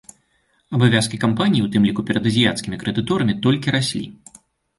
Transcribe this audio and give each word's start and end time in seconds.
Абавязкі 0.77 1.19
кампаніі, 1.23 1.61
у 1.65 1.69
тым 1.75 1.85
ліку 1.89 2.01
перад 2.07 2.23
азіяцкімі 2.31 2.81
крэдыторамі, 2.85 3.37
толькі 3.45 3.77
раслі. 3.79 4.05